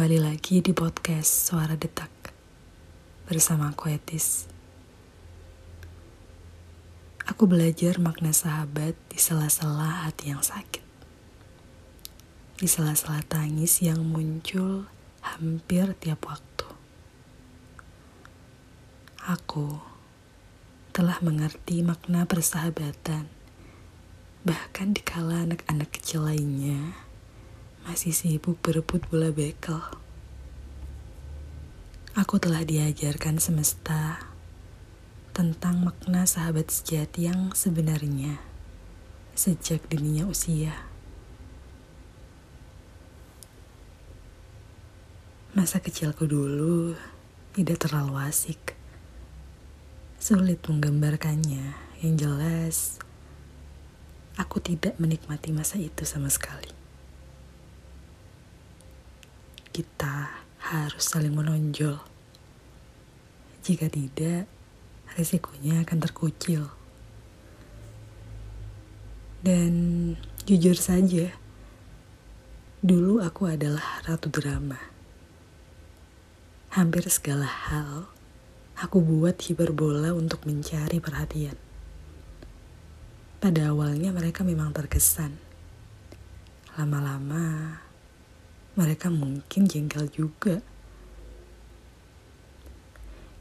[0.00, 2.32] Kembali lagi di podcast Suara Detak
[3.28, 4.48] bersama aku Etis.
[7.28, 10.80] Aku belajar makna sahabat di sela-sela hati yang sakit.
[12.56, 14.88] Di sela-sela tangis yang muncul
[15.20, 16.68] hampir tiap waktu.
[19.28, 19.84] Aku
[20.96, 23.28] telah mengerti makna persahabatan
[24.48, 27.09] bahkan dikala anak-anak kecil lainnya
[27.86, 29.80] masih sibuk berebut bola bekel.
[32.18, 34.20] Aku telah diajarkan semesta
[35.30, 38.42] tentang makna sahabat sejati yang sebenarnya
[39.38, 40.74] sejak dininya usia.
[45.56, 46.98] Masa kecilku dulu
[47.54, 48.76] tidak terlalu asik.
[50.20, 51.72] Sulit menggambarkannya,
[52.04, 53.00] yang jelas
[54.40, 56.79] aku tidak menikmati masa itu sama sekali
[59.70, 61.98] kita harus saling menonjol.
[63.62, 64.50] Jika tidak,
[65.14, 66.70] risikonya akan terkucil.
[69.40, 69.72] Dan
[70.44, 71.32] jujur saja,
[72.84, 74.76] dulu aku adalah ratu drama.
[76.70, 78.06] Hampir segala hal
[78.80, 81.56] aku buat hiperbola untuk mencari perhatian.
[83.40, 85.36] Pada awalnya mereka memang terkesan.
[86.76, 87.80] Lama-lama
[88.78, 90.62] mereka mungkin jengkel juga.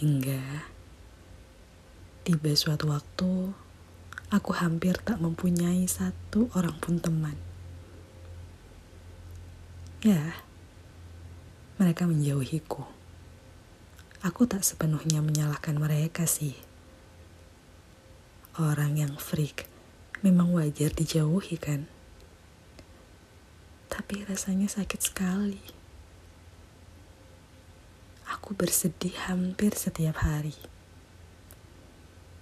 [0.00, 0.64] Hingga
[2.24, 3.52] tiba suatu waktu,
[4.32, 7.36] aku hampir tak mempunyai satu orang pun teman.
[10.00, 10.32] Ya,
[11.76, 12.88] mereka menjauhiku.
[14.24, 16.56] Aku tak sepenuhnya menyalahkan mereka sih.
[18.56, 19.68] Orang yang freak
[20.24, 21.88] memang wajar dijauhi kan?
[24.10, 25.62] Tapi rasanya sakit sekali.
[28.26, 30.58] Aku bersedih hampir setiap hari,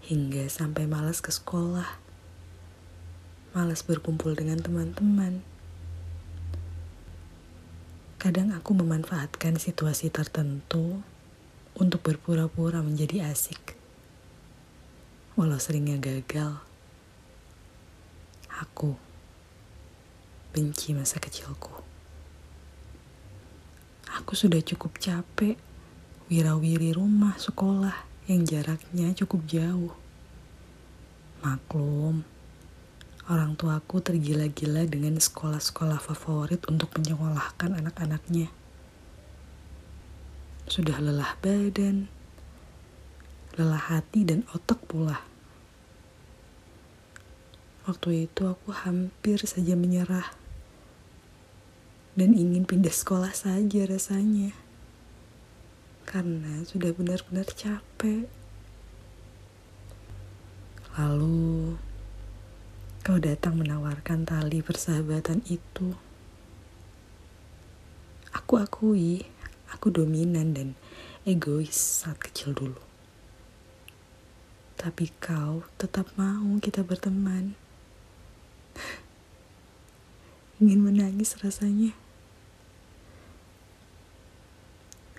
[0.00, 2.00] hingga sampai malas ke sekolah,
[3.52, 5.44] malas berkumpul dengan teman-teman.
[8.16, 11.04] Kadang aku memanfaatkan situasi tertentu
[11.76, 13.76] untuk berpura-pura menjadi asik.
[15.36, 16.64] Walau seringnya gagal,
[18.56, 18.96] aku
[20.58, 21.70] benci masa kecilku.
[24.18, 25.54] Aku sudah cukup capek
[26.26, 27.94] wirawiri rumah sekolah
[28.26, 29.94] yang jaraknya cukup jauh.
[31.46, 32.26] Maklum,
[33.30, 38.50] orang tuaku tergila-gila dengan sekolah-sekolah favorit untuk menyekolahkan anak-anaknya.
[40.66, 42.10] Sudah lelah badan,
[43.54, 45.22] lelah hati dan otak pula.
[47.86, 50.37] Waktu itu aku hampir saja menyerah
[52.18, 54.50] dan ingin pindah sekolah saja rasanya.
[56.02, 58.26] Karena sudah benar-benar capek.
[60.98, 61.78] Lalu
[63.06, 65.94] kau datang menawarkan tali persahabatan itu.
[68.34, 69.22] Aku akui,
[69.70, 70.74] aku dominan dan
[71.22, 72.82] egois saat kecil dulu.
[74.74, 77.54] Tapi kau tetap mau kita berteman.
[80.58, 82.07] Ingin menangis rasanya.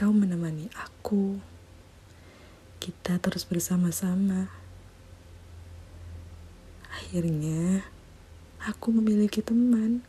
[0.00, 1.36] Kau menemani aku.
[2.80, 4.48] Kita terus bersama-sama.
[6.88, 7.84] Akhirnya,
[8.64, 10.00] aku memiliki teman.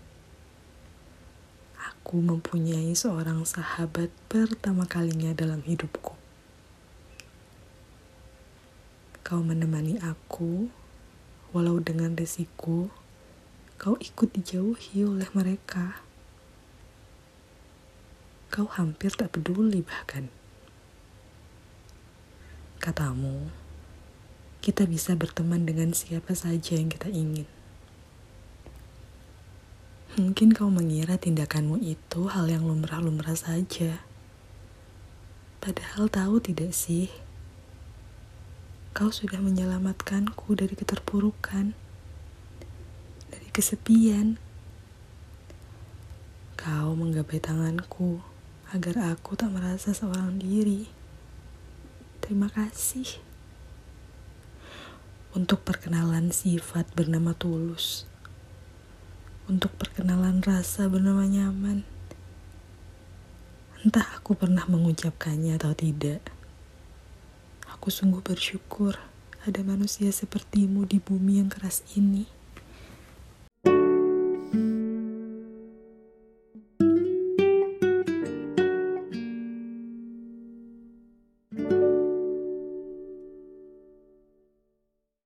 [1.75, 6.15] Aku mempunyai seorang sahabat pertama kalinya dalam hidupku.
[9.27, 10.71] Kau menemani aku,
[11.51, 12.87] walau dengan resiko
[13.75, 15.99] kau ikut dijauhi oleh mereka.
[18.51, 20.27] Kau hampir tak peduli bahkan.
[22.83, 23.47] Katamu,
[24.59, 27.47] kita bisa berteman dengan siapa saja yang kita ingin.
[30.19, 34.03] Mungkin kau mengira tindakanmu itu hal yang lumrah-lumrah saja.
[35.63, 37.07] Padahal tahu tidak sih,
[38.91, 41.71] kau sudah menyelamatkanku dari keterpurukan
[43.55, 44.35] kesepian.
[46.59, 48.19] Kau menggapai tanganku
[48.71, 50.87] agar aku tak merasa seorang diri.
[52.23, 53.19] Terima kasih
[55.35, 58.07] untuk perkenalan sifat bernama tulus,
[59.51, 61.83] untuk perkenalan rasa bernama nyaman.
[63.83, 66.23] Entah aku pernah mengucapkannya atau tidak.
[67.75, 68.95] Aku sungguh bersyukur
[69.43, 72.23] ada manusia sepertimu di bumi yang keras ini.